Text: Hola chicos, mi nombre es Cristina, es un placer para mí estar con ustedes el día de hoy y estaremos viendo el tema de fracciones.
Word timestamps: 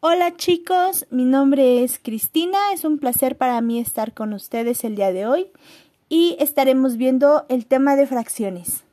Hola 0.00 0.36
chicos, 0.36 1.08
mi 1.10 1.24
nombre 1.24 1.82
es 1.82 1.98
Cristina, 1.98 2.56
es 2.72 2.84
un 2.84 3.00
placer 3.00 3.36
para 3.36 3.60
mí 3.60 3.80
estar 3.80 4.14
con 4.14 4.32
ustedes 4.32 4.84
el 4.84 4.94
día 4.94 5.12
de 5.12 5.26
hoy 5.26 5.48
y 6.08 6.36
estaremos 6.38 6.96
viendo 6.96 7.44
el 7.48 7.66
tema 7.66 7.96
de 7.96 8.06
fracciones. 8.06 8.84